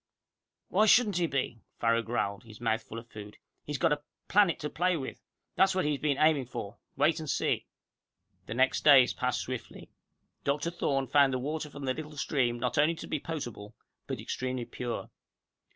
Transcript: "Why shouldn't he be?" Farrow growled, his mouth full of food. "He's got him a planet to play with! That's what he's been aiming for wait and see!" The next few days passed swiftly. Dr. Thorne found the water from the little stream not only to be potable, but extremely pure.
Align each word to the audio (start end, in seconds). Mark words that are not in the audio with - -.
"Why 0.69 0.87
shouldn't 0.87 1.17
he 1.17 1.27
be?" 1.27 1.61
Farrow 1.79 2.01
growled, 2.01 2.43
his 2.43 2.59
mouth 2.59 2.81
full 2.81 2.97
of 2.97 3.11
food. 3.11 3.37
"He's 3.63 3.77
got 3.77 3.91
him 3.91 3.99
a 3.99 4.31
planet 4.33 4.59
to 4.61 4.69
play 4.71 4.97
with! 4.97 5.21
That's 5.55 5.75
what 5.75 5.85
he's 5.85 5.99
been 5.99 6.17
aiming 6.17 6.47
for 6.47 6.79
wait 6.97 7.19
and 7.19 7.29
see!" 7.29 7.67
The 8.47 8.55
next 8.55 8.81
few 8.81 8.91
days 8.93 9.13
passed 9.13 9.41
swiftly. 9.41 9.91
Dr. 10.43 10.71
Thorne 10.71 11.05
found 11.05 11.33
the 11.33 11.37
water 11.37 11.69
from 11.69 11.85
the 11.85 11.93
little 11.93 12.17
stream 12.17 12.57
not 12.57 12.79
only 12.79 12.95
to 12.95 13.05
be 13.05 13.19
potable, 13.19 13.75
but 14.07 14.19
extremely 14.19 14.65
pure. 14.65 15.11